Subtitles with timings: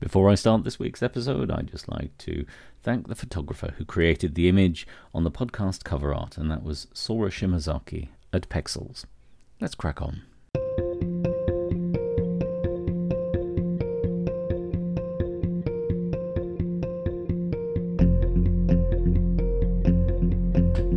[0.00, 2.44] Before I start this week's episode, I'd just like to
[2.82, 6.88] thank the photographer who created the image on the podcast cover art, and that was
[6.92, 9.04] Sora Shimazaki at Pexels.
[9.60, 10.22] Let's crack on.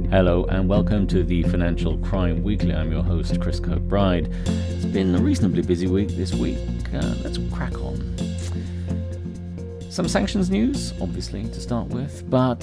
[0.10, 2.74] Hello and welcome to the Financial Crime Weekly.
[2.74, 4.34] I'm your host, Chris Kirkbride.
[4.48, 6.58] It's been a reasonably busy week this week.
[6.94, 8.07] Uh, let's crack on.
[9.98, 12.60] Some sanctions news, obviously, to start with, but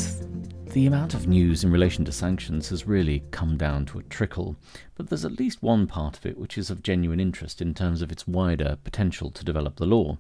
[0.67, 4.55] the amount of news in relation to sanctions has really come down to a trickle.
[4.95, 8.03] But there's at least one part of it which is of genuine interest in terms
[8.03, 10.19] of its wider potential to develop the law.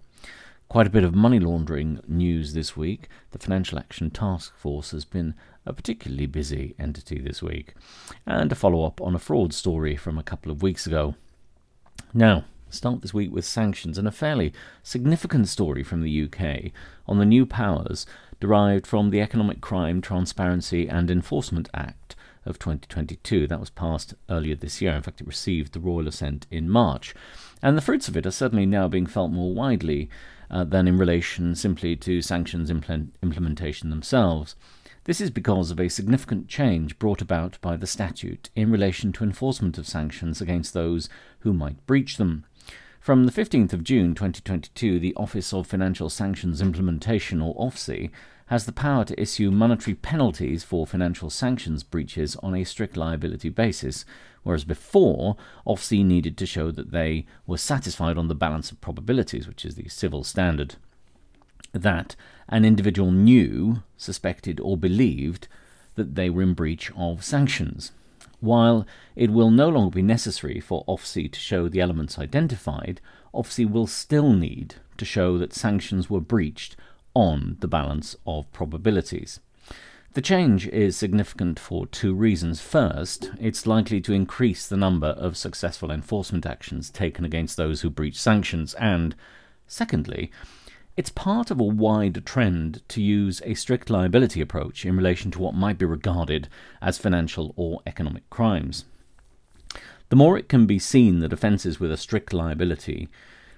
[0.68, 3.06] Quite a bit of money laundering news this week.
[3.30, 7.74] The Financial Action Task Force has been a particularly busy entity this week.
[8.26, 11.14] And a follow up on a fraud story from a couple of weeks ago.
[12.12, 12.44] Now,
[12.74, 14.52] start this week with sanctions and a fairly
[14.82, 16.72] significant story from the UK
[17.06, 18.06] on the new powers
[18.40, 23.46] derived from the Economic Crime, Transparency and Enforcement Act of 2022.
[23.46, 24.92] That was passed earlier this year.
[24.92, 27.14] In fact, it received the royal assent in March.
[27.62, 30.10] And the fruits of it are certainly now being felt more widely
[30.50, 34.56] uh, than in relation simply to sanctions impl- implementation themselves.
[35.04, 39.24] This is because of a significant change brought about by the statute in relation to
[39.24, 42.46] enforcement of sanctions against those who might breach them.
[43.04, 48.10] From the 15th of June 2022, the Office of Financial Sanctions Implementation, or OFSI,
[48.46, 53.50] has the power to issue monetary penalties for financial sanctions breaches on a strict liability
[53.50, 54.06] basis,
[54.42, 59.46] whereas before, OFSI needed to show that they were satisfied on the balance of probabilities,
[59.46, 60.76] which is the civil standard.
[61.72, 62.16] That
[62.48, 65.46] an individual knew, suspected, or believed
[65.96, 67.92] that they were in breach of sanctions.
[68.44, 73.00] While it will no longer be necessary for OFSI to show the elements identified,
[73.32, 76.76] OFSI will still need to show that sanctions were breached
[77.14, 79.40] on the balance of probabilities.
[80.12, 82.60] The change is significant for two reasons.
[82.60, 87.88] First, it's likely to increase the number of successful enforcement actions taken against those who
[87.88, 89.16] breach sanctions, and
[89.66, 90.30] secondly,
[90.96, 95.40] it's part of a wider trend to use a strict liability approach in relation to
[95.40, 96.48] what might be regarded
[96.80, 98.84] as financial or economic crimes.
[100.10, 103.08] The more it can be seen that offences with a strict liability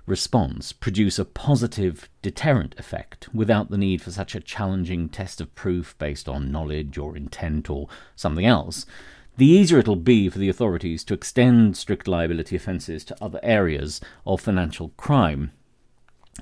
[0.07, 5.55] response produce a positive deterrent effect without the need for such a challenging test of
[5.55, 8.87] proof based on knowledge or intent or something else,
[9.37, 14.01] the easier it'll be for the authorities to extend strict liability offences to other areas
[14.25, 15.51] of financial crime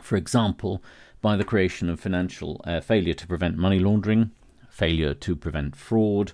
[0.02, 0.82] for example,
[1.20, 4.30] by the creation of financial uh, failure to prevent money laundering,
[4.68, 6.32] failure to prevent fraud,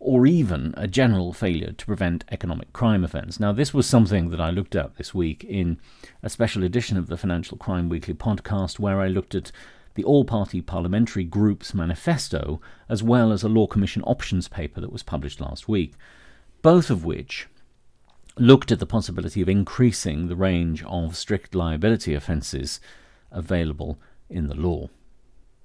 [0.00, 3.40] or even a general failure to prevent economic crime offence.
[3.40, 5.78] Now, this was something that I looked at this week in
[6.22, 9.50] a special edition of the Financial Crime Weekly podcast, where I looked at
[9.94, 14.92] the All Party Parliamentary Group's manifesto, as well as a Law Commission options paper that
[14.92, 15.94] was published last week,
[16.62, 17.48] both of which
[18.40, 22.80] looked at the possibility of increasing the range of strict liability offences
[23.30, 23.98] available
[24.30, 24.88] in the law.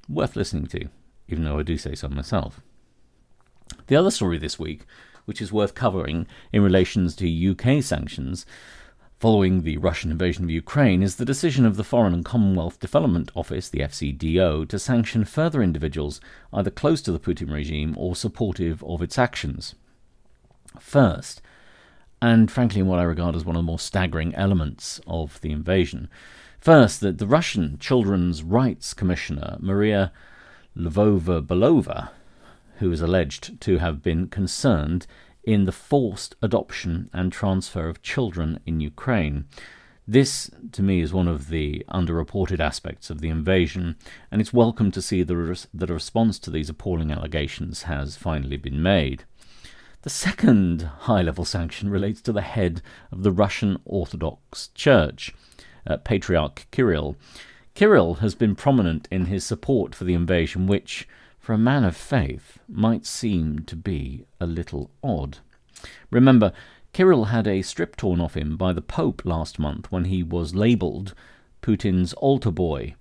[0.09, 0.89] Worth listening to,
[1.27, 2.61] even though I do say so myself.
[3.87, 4.85] The other story this week,
[5.25, 8.45] which is worth covering in relation to UK sanctions
[9.19, 13.31] following the Russian invasion of Ukraine, is the decision of the Foreign and Commonwealth Development
[13.35, 16.19] Office, the FCDO, to sanction further individuals
[16.51, 19.75] either close to the Putin regime or supportive of its actions.
[20.77, 21.41] First,
[22.23, 26.07] and frankly, what I regard as one of the more staggering elements of the invasion.
[26.57, 30.13] First, that the Russian Children's Rights Commissioner, Maria
[30.73, 32.11] Lvova Belova,
[32.77, 35.05] who is alleged to have been concerned
[35.43, 39.43] in the forced adoption and transfer of children in Ukraine.
[40.07, 43.97] This, to me, is one of the underreported aspects of the invasion,
[44.31, 48.81] and it's welcome to see that a response to these appalling allegations has finally been
[48.81, 49.25] made.
[50.03, 55.33] The second high level sanction relates to the head of the Russian Orthodox Church,
[55.87, 57.15] uh, Patriarch Kirill.
[57.73, 61.07] Kirill has been prominent in his support for the invasion, which,
[61.39, 65.37] for a man of faith, might seem to be a little odd.
[66.11, 66.51] Remember,
[66.91, 70.53] Kirill had a strip torn off him by the Pope last month when he was
[70.53, 71.13] labelled
[71.61, 72.95] Putin's altar boy.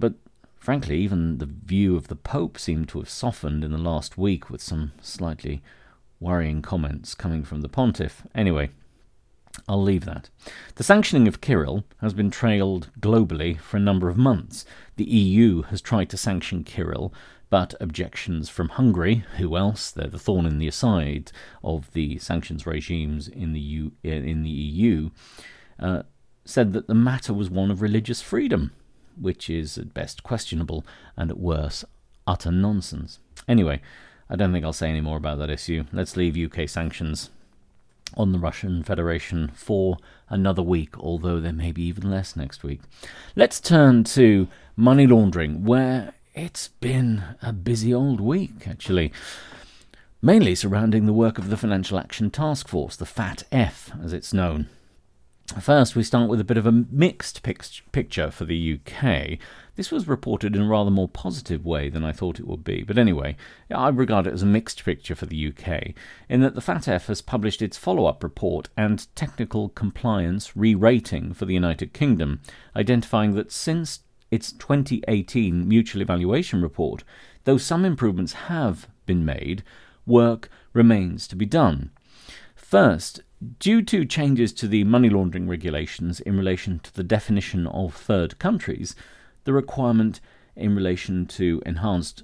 [0.00, 0.14] But
[0.58, 4.50] frankly, even the view of the Pope seemed to have softened in the last week
[4.50, 5.62] with some slightly
[6.20, 8.22] worrying comments coming from the pontiff.
[8.34, 8.70] Anyway,
[9.68, 10.30] I'll leave that.
[10.76, 14.64] The sanctioning of Kirill has been trailed globally for a number of months.
[14.96, 17.12] The EU has tried to sanction Kirill,
[17.48, 19.90] but objections from Hungary, who else?
[19.90, 21.32] They're the thorn in the side
[21.64, 25.10] of the sanctions regimes in the, in the EU,
[25.80, 26.02] uh,
[26.44, 28.72] said that the matter was one of religious freedom.
[29.20, 30.84] which is at best questionable
[31.16, 31.84] and at worst
[32.26, 33.18] utter nonsense.
[33.48, 33.80] Anyway,
[34.30, 35.84] I don't think I'll say any more about that issue.
[35.92, 37.30] Let's leave UK sanctions
[38.16, 39.98] on the Russian Federation for
[40.28, 42.80] another week, although there may be even less next week.
[43.34, 44.46] Let's turn to
[44.76, 49.12] money laundering, where it's been a busy old week, actually.
[50.22, 54.68] Mainly surrounding the work of the Financial Action Task Force, the FATF as it's known.
[55.58, 59.38] First, we start with a bit of a mixed picture for the UK.
[59.74, 62.84] This was reported in a rather more positive way than I thought it would be,
[62.84, 63.36] but anyway,
[63.68, 65.92] I regard it as a mixed picture for the UK,
[66.28, 71.34] in that the FATF has published its follow up report and technical compliance re rating
[71.34, 72.40] for the United Kingdom,
[72.76, 74.00] identifying that since
[74.30, 77.02] its 2018 mutual evaluation report,
[77.42, 79.64] though some improvements have been made,
[80.06, 81.90] work remains to be done.
[82.54, 83.20] First,
[83.58, 88.38] Due to changes to the money laundering regulations in relation to the definition of third
[88.38, 88.94] countries,
[89.44, 90.20] the requirement
[90.54, 92.22] in relation to enhanced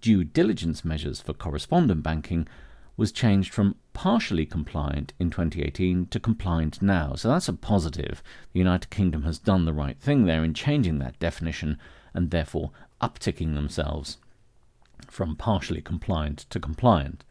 [0.00, 2.48] due diligence measures for correspondent banking
[2.96, 7.14] was changed from partially compliant in 2018 to compliant now.
[7.14, 8.22] So that's a positive.
[8.54, 11.76] The United Kingdom has done the right thing there in changing that definition
[12.14, 12.70] and therefore
[13.02, 14.16] upticking themselves
[15.08, 17.22] from partially compliant to compliant.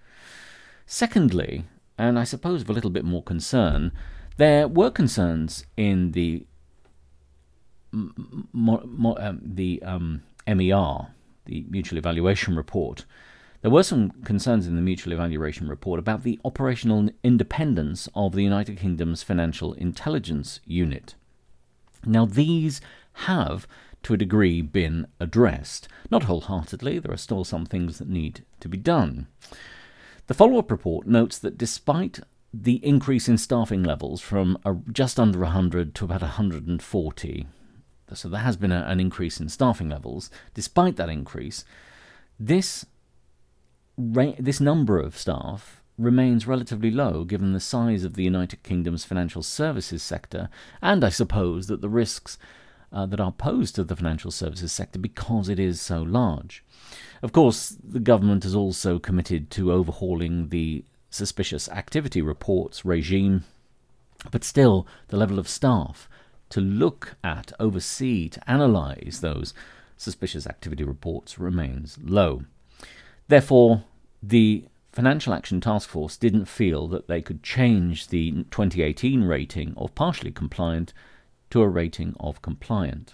[0.86, 1.64] Secondly,
[1.98, 3.92] and I suppose of a little bit more concern,
[4.38, 6.46] there were concerns in the
[7.94, 11.08] um, the um, MER,
[11.46, 13.06] the Mutual Evaluation Report.
[13.62, 18.44] There were some concerns in the Mutual Evaluation Report about the operational independence of the
[18.44, 21.16] United Kingdom's Financial Intelligence Unit.
[22.06, 22.82] Now, these
[23.14, 23.66] have,
[24.04, 25.88] to a degree, been addressed.
[26.12, 29.28] Not wholeheartedly, there are still some things that need to be done.
[30.28, 32.20] The follow up report notes that despite
[32.54, 34.58] the increase in staffing levels from
[34.92, 37.48] just under 100 to about 140,
[38.14, 40.30] so there has been a, an increase in staffing levels.
[40.54, 41.66] Despite that increase,
[42.40, 42.86] this
[43.98, 49.06] ra- this number of staff remains relatively low given the size of the United Kingdom's
[49.06, 50.50] financial services sector,
[50.82, 52.38] and I suppose that the risks
[52.94, 56.64] uh, that are posed to the financial services sector because it is so large.
[57.22, 63.44] Of course, the government is also committed to overhauling the suspicious activity reports regime,
[64.32, 66.08] but still, the level of staff
[66.50, 69.54] to look at, oversee, to analyse those
[69.98, 72.44] suspicious activity reports remains low.
[73.28, 73.84] Therefore,
[74.22, 79.96] the Financial Action Task Force didn't feel that they could change the 2018 rating of
[79.96, 80.94] partially compliant
[81.54, 83.14] to a rating of compliant.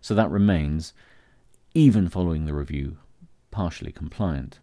[0.00, 0.92] So that remains,
[1.72, 2.96] even following the review,
[3.52, 4.58] partially compliant.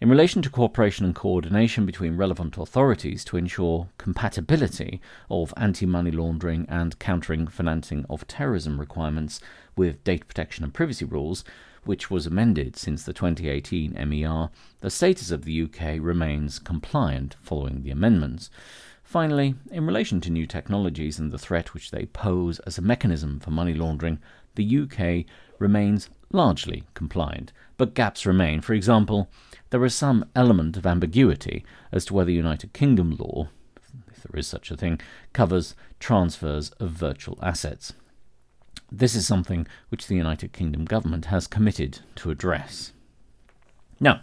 [0.00, 5.00] In relation to cooperation and coordination between relevant authorities to ensure compatibility
[5.30, 9.40] of anti money laundering and countering financing of terrorism requirements
[9.76, 11.44] with data protection and privacy rules,
[11.84, 14.50] which was amended since the 2018 MER,
[14.80, 18.50] the status of the UK remains compliant following the amendments.
[19.06, 23.38] Finally, in relation to new technologies and the threat which they pose as a mechanism
[23.38, 24.18] for money laundering,
[24.56, 25.24] the UK
[25.60, 28.60] remains largely compliant, but gaps remain.
[28.60, 29.30] For example,
[29.70, 33.48] there is some element of ambiguity as to whether United Kingdom law,
[34.10, 35.00] if there is such a thing,
[35.32, 37.92] covers transfers of virtual assets.
[38.90, 42.92] This is something which the United Kingdom government has committed to address.
[44.00, 44.22] Now,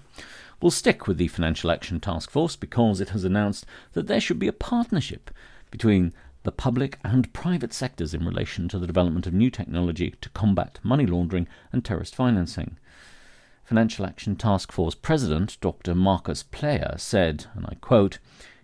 [0.64, 4.40] will stick with the Financial Action Task Force because it has announced that there should
[4.40, 5.30] be a partnership
[5.70, 10.30] between the public and private sectors in relation to the development of new technology to
[10.30, 12.78] combat money laundering and terrorist financing.
[13.66, 15.94] Financial Action Task Force President Dr.
[15.94, 18.20] Marcus Pleyer said, and I quote,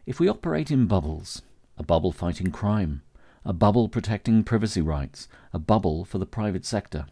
[0.06, 1.42] If we operate in bubbles,
[1.78, 3.02] a bubble fighting crime,
[3.44, 7.08] a bubble protecting privacy rights, a bubble for the private sector,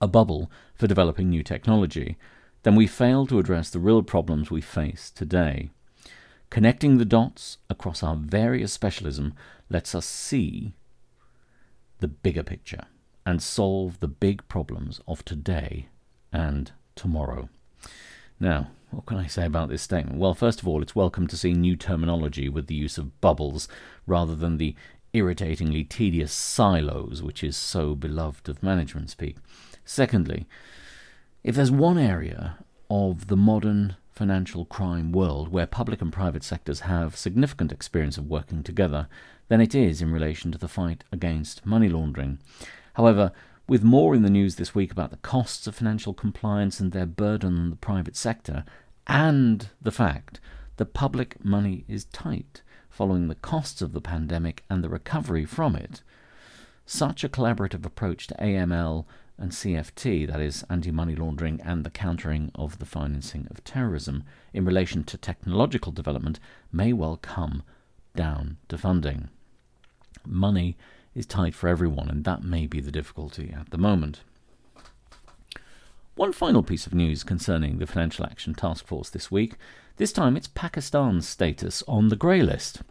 [0.00, 2.16] a bubble for developing new technology,
[2.62, 5.70] then we fail to address the real problems we face today.
[6.50, 9.34] Connecting the dots across our various specialism
[9.68, 10.74] lets us see
[12.00, 12.84] the bigger picture
[13.24, 15.88] and solve the big problems of today
[16.32, 17.48] and tomorrow.
[18.38, 20.18] Now, what can I say about this statement?
[20.18, 23.68] Well, first of all, it's welcome to see new terminology with the use of bubbles
[24.06, 24.74] rather than the
[25.12, 29.36] irritatingly tedious silos which is so beloved of management speak.
[29.84, 30.46] Secondly,
[31.42, 32.58] if there's one area
[32.90, 38.28] of the modern financial crime world where public and private sectors have significant experience of
[38.28, 39.08] working together,
[39.48, 42.38] then it is in relation to the fight against money laundering.
[42.94, 43.32] However,
[43.66, 47.06] with more in the news this week about the costs of financial compliance and their
[47.06, 48.64] burden on the private sector,
[49.06, 50.40] and the fact
[50.76, 55.76] that public money is tight following the costs of the pandemic and the recovery from
[55.76, 56.02] it,
[56.84, 59.06] such a collaborative approach to AML
[59.40, 64.22] and CFT, that is, anti money laundering and the countering of the financing of terrorism,
[64.52, 66.38] in relation to technological development,
[66.70, 67.62] may well come
[68.14, 69.30] down to funding.
[70.26, 70.76] Money
[71.14, 74.20] is tight for everyone, and that may be the difficulty at the moment.
[76.14, 79.54] One final piece of news concerning the Financial Action Task Force this week.
[79.96, 82.82] This time it's Pakistan's status on the grey list.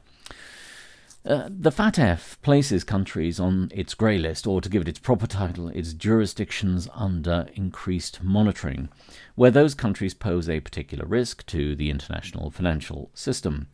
[1.25, 5.27] Uh, the FATF places countries on its grey list, or to give it its proper
[5.27, 8.87] title, its jurisdictions under increased monitoring,
[9.35, 13.67] where those countries pose a particular risk to the international financial system.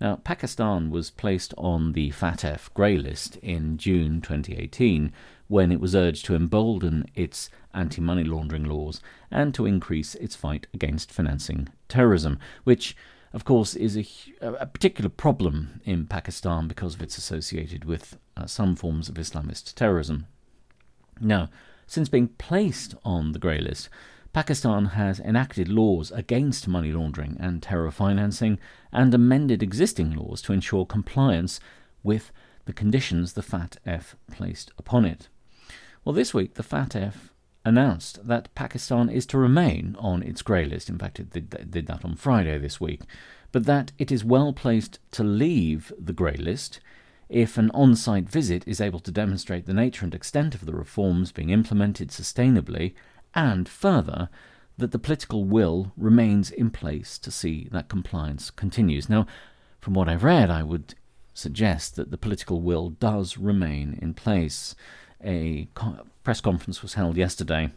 [0.00, 5.12] Now, Pakistan was placed on the FATF grey list in June 2018
[5.48, 10.36] when it was urged to embolden its anti money laundering laws and to increase its
[10.36, 12.96] fight against financing terrorism, which
[13.32, 14.06] of course, is a,
[14.40, 19.74] a particular problem in Pakistan because of its associated with uh, some forms of Islamist
[19.74, 20.26] terrorism.
[21.20, 21.48] Now,
[21.86, 23.88] since being placed on the grey list,
[24.32, 28.58] Pakistan has enacted laws against money laundering and terror financing
[28.90, 31.60] and amended existing laws to ensure compliance
[32.02, 32.32] with
[32.64, 35.28] the conditions the FATF placed upon it.
[36.04, 37.14] Well, this week the FATF
[37.64, 40.88] announced that Pakistan is to remain on its grey list.
[40.88, 43.02] In fact, it did, did that on Friday this week.
[43.52, 46.80] But that it is well placed to leave the grey list
[47.28, 50.74] if an on site visit is able to demonstrate the nature and extent of the
[50.74, 52.94] reforms being implemented sustainably,
[53.34, 54.28] and further,
[54.76, 59.08] that the political will remains in place to see that compliance continues.
[59.08, 59.26] Now,
[59.80, 60.94] from what I've read, I would
[61.32, 64.74] suggest that the political will does remain in place.
[65.24, 65.68] A
[66.22, 67.70] press conference was held yesterday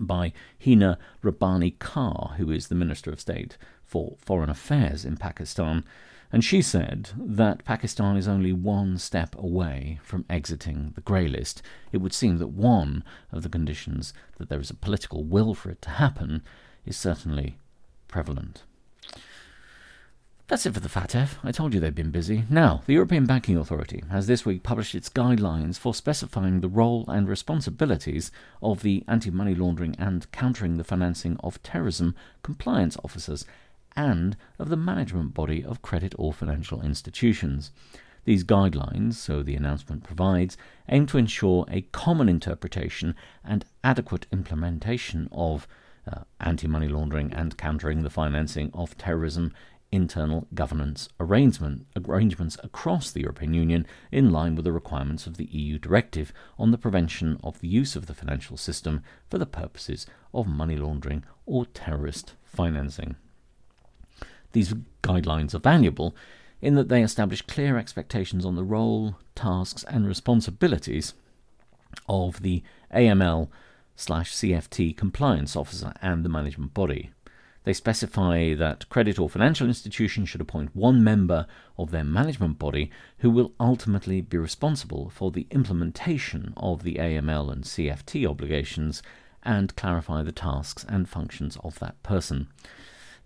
[0.00, 0.32] by
[0.64, 5.84] Hina Rabbani Khar, who is the Minister of State for Foreign Affairs in Pakistan,
[6.30, 11.62] and she said that Pakistan is only one step away from exiting the grey list.
[11.90, 15.70] It would seem that one of the conditions that there is a political will for
[15.70, 16.42] it to happen
[16.84, 17.56] is certainly
[18.08, 18.62] prevalent.
[20.48, 21.36] That's it for the FATF.
[21.44, 22.44] I told you they've been busy.
[22.48, 27.04] Now, the European Banking Authority has this week published its guidelines for specifying the role
[27.06, 33.44] and responsibilities of the anti money laundering and countering the financing of terrorism compliance officers
[33.94, 37.70] and of the management body of credit or financial institutions.
[38.24, 40.56] These guidelines, so the announcement provides,
[40.88, 43.14] aim to ensure a common interpretation
[43.44, 45.68] and adequate implementation of
[46.10, 49.52] uh, anti money laundering and countering the financing of terrorism
[49.90, 55.46] internal governance arrangement, arrangements across the European Union in line with the requirements of the
[55.46, 60.06] EU directive on the prevention of the use of the financial system for the purposes
[60.34, 63.16] of money laundering or terrorist financing.
[64.52, 66.14] These guidelines are valuable
[66.60, 71.14] in that they establish clear expectations on the role, tasks, and responsibilities
[72.08, 72.62] of the
[72.94, 73.48] AML
[73.96, 77.10] slash CFT compliance officer and the management body.
[77.68, 81.46] They specify that credit or financial institutions should appoint one member
[81.76, 87.52] of their management body who will ultimately be responsible for the implementation of the AML
[87.52, 89.02] and CFT obligations
[89.42, 92.48] and clarify the tasks and functions of that person.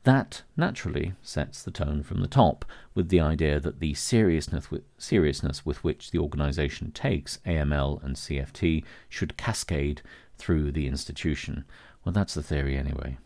[0.03, 2.65] That naturally sets the tone from the top,
[2.97, 8.17] with the idea that the seriousness with, seriousness with which the organisation takes AML and
[8.17, 10.03] CFT should cascade
[10.37, 11.65] through the institution.
[12.05, 13.19] Well, that's the theory anyway.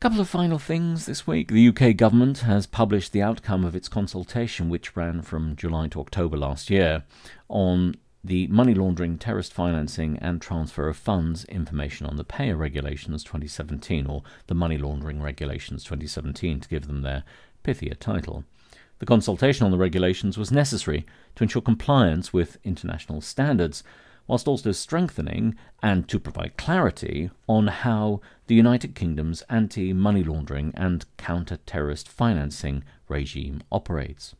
[0.00, 1.48] Couple of final things this week.
[1.48, 5.98] The UK government has published the outcome of its consultation, which ran from July to
[5.98, 7.02] October last year,
[7.48, 13.24] on the money laundering, terrorist financing, and transfer of funds information on the PAYER Regulations
[13.24, 17.24] 2017, or the Money Laundering Regulations 2017, to give them their
[17.64, 18.44] pithier title.
[19.00, 23.82] The consultation on the regulations was necessary to ensure compliance with international standards
[24.28, 30.72] whilst also strengthening and to provide clarity on how the United Kingdom's anti money laundering
[30.76, 34.36] and counter terrorist financing regime operates.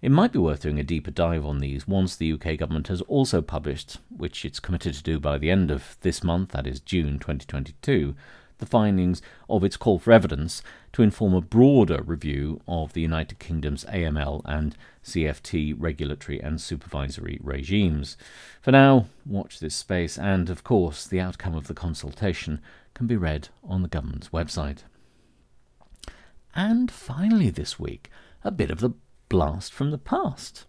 [0.00, 3.02] It might be worth doing a deeper dive on these once the UK government has
[3.02, 6.78] also published, which it's committed to do by the end of this month, that is
[6.78, 8.14] June 2022,
[8.58, 10.62] the findings of its call for evidence
[10.92, 17.38] to inform a broader review of the United Kingdom's AML and CFT regulatory and supervisory
[17.42, 18.16] regimes.
[18.60, 22.60] For now, watch this space, and of course, the outcome of the consultation
[22.94, 24.78] can be read on the government's website.
[26.54, 28.10] And finally, this week,
[28.44, 28.94] a bit of the
[29.28, 30.64] blast from the past.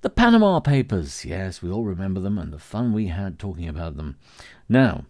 [0.00, 3.96] The Panama Papers, yes, we all remember them and the fun we had talking about
[3.96, 4.16] them.
[4.68, 5.06] Now,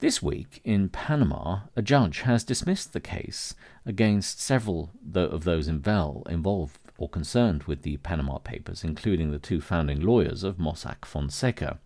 [0.00, 6.78] this week in Panama, a judge has dismissed the case against several of those involved
[6.96, 11.78] or concerned with the Panama Papers, including the two founding lawyers of Mossack Fonseca,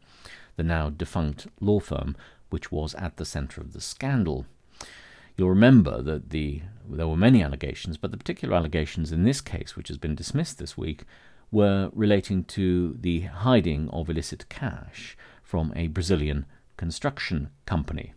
[0.57, 2.17] the now defunct law firm
[2.51, 4.47] which was at the centre of the scandal.
[5.37, 9.77] You'll remember that the there were many allegations, but the particular allegations in this case,
[9.77, 11.05] which has been dismissed this week,
[11.51, 16.45] were relating to the hiding of illicit cash from a Brazilian
[16.77, 18.15] construction company.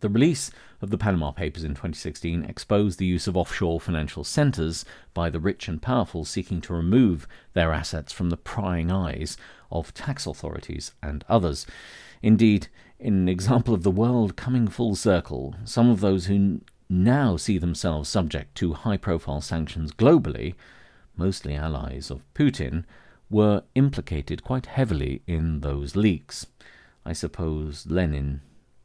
[0.00, 4.84] The release of the Panama Papers in 2016 exposed the use of offshore financial centres
[5.14, 9.36] by the rich and powerful seeking to remove their assets from the prying eyes
[9.70, 11.66] of tax authorities and others.
[12.20, 12.66] Indeed,
[12.98, 17.58] in an example of the world coming full circle, some of those who now see
[17.58, 20.54] themselves subject to high profile sanctions globally,
[21.16, 22.84] mostly allies of Putin,
[23.30, 26.46] were implicated quite heavily in those leaks.
[27.04, 28.40] I suppose Lenin,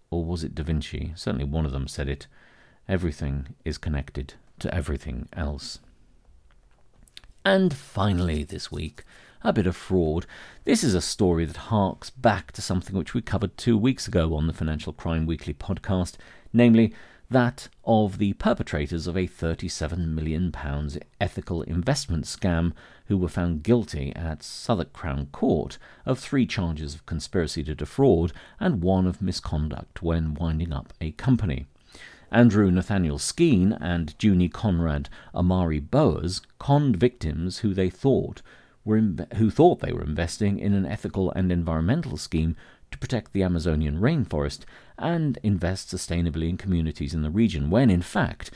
[0.10, 1.14] or was it Da Vinci?
[1.16, 2.28] Certainly one of them said it.
[2.88, 5.80] Everything is connected to everything else.
[7.46, 9.04] And finally, this week,
[9.44, 10.26] a bit of fraud.
[10.66, 14.36] This is a story that harks back to something which we covered two weeks ago
[14.36, 16.16] on the Financial Crime Weekly podcast,
[16.52, 16.94] namely
[17.30, 20.54] that of the perpetrators of a £37 million
[21.20, 22.74] ethical investment scam
[23.08, 28.32] who were found guilty at Southwark Crown Court of three charges of conspiracy to defraud
[28.60, 31.66] and one of misconduct when winding up a company.
[32.32, 38.42] Andrew Nathaniel Skeen and Junie Conrad Amari Bowers conned victims who they thought
[38.84, 39.02] were
[39.36, 42.56] who thought they were investing in an ethical and environmental scheme
[42.92, 44.62] to protect the Amazonian rainforest
[44.98, 48.52] and invest sustainably in communities in the region, when in fact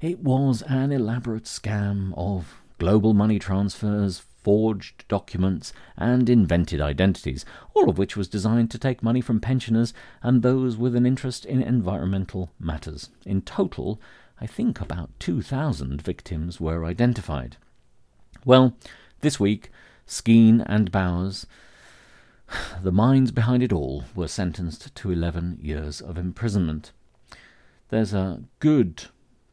[0.00, 7.88] it was an elaborate scam of global money transfers, forged documents, and invented identities, all
[7.88, 11.62] of which was designed to take money from pensioners and those with an interest in
[11.62, 13.10] environmental matters.
[13.24, 14.00] In total,
[14.40, 17.56] I think about 2,000 victims were identified.
[18.44, 18.76] Well,
[19.22, 19.70] this week,
[20.06, 21.46] Skeen and Bowers
[22.82, 26.92] the minds behind it all were sentenced to 11 years of imprisonment.
[27.88, 29.04] There's a good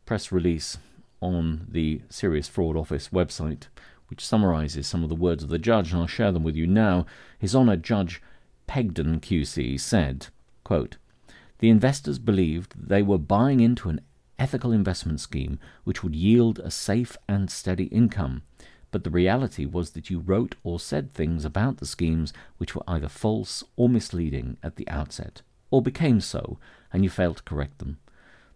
[0.05, 0.77] press release
[1.21, 3.67] on the Serious Fraud Office website
[4.09, 6.67] which summarizes some of the words of the judge, and I'll share them with you
[6.67, 7.05] now.
[7.39, 8.21] His Honour Judge
[8.67, 10.27] Pegden QC said,
[10.63, 10.97] quote,
[11.59, 14.01] The investors believed they were buying into an
[14.37, 18.43] ethical investment scheme which would yield a safe and steady income
[18.93, 22.83] but the reality was that you wrote or said things about the schemes which were
[22.87, 26.59] either false or misleading at the outset, or became so,
[26.93, 27.97] and you failed to correct them.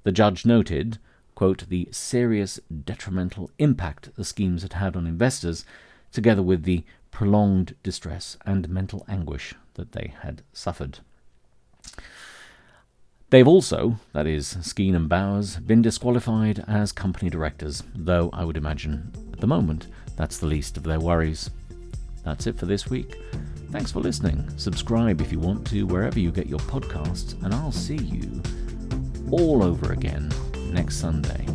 [0.04, 1.00] The judge noted,
[1.34, 5.66] quote, the serious detrimental impact the schemes had had on investors,
[6.12, 11.00] together with the prolonged distress and mental anguish that they had suffered.
[13.32, 18.56] They've also, that is, Skeen and Bowers, been disqualified as company directors, though I would
[18.56, 21.52] imagine, at the moment, that's the least of their worries.
[22.24, 23.18] That's it for this week.
[23.70, 24.50] Thanks for listening.
[24.58, 28.42] Subscribe if you want to, wherever you get your podcasts, and I'll see you
[29.30, 30.34] all over again
[30.74, 31.46] next Sunday.